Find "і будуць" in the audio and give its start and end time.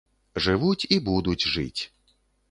0.95-1.47